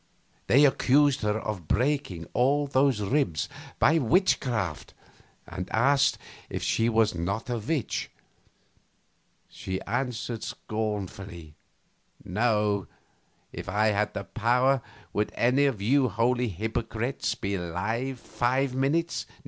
They 0.47 0.65
accused 0.65 1.21
her 1.21 1.37
of 1.37 1.67
breaking 1.67 2.25
all 2.33 2.65
those 2.65 3.01
ribs 3.01 3.47
by 3.77 3.99
witchcraft, 3.99 4.95
and 5.45 5.69
asked 5.69 6.15
her 6.17 6.21
if 6.49 6.63
she 6.63 6.89
was 6.89 7.13
not 7.13 7.51
a 7.51 7.59
witch? 7.59 8.09
She 9.47 9.79
answered 9.81 10.41
scornfully: 10.41 11.53
"No. 12.25 12.87
If 13.53 13.69
I 13.69 13.89
had 13.89 14.15
that 14.15 14.33
power 14.33 14.81
would 15.13 15.31
any 15.35 15.65
of 15.65 15.83
you 15.83 16.09
holy 16.09 16.47
hypocrites 16.47 17.35
be 17.35 17.53
alive 17.53 18.19
five 18.19 18.73
minutes? 18.73 19.27